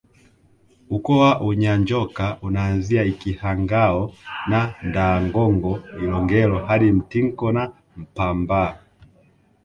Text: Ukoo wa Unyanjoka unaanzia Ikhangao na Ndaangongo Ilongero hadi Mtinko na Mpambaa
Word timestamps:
Ukoo 0.89 1.17
wa 1.19 1.41
Unyanjoka 1.41 2.37
unaanzia 2.41 3.03
Ikhangao 3.03 4.13
na 4.47 4.75
Ndaangongo 4.83 5.79
Ilongero 6.01 6.65
hadi 6.65 6.91
Mtinko 6.91 7.51
na 7.51 7.71
Mpambaa 7.97 8.79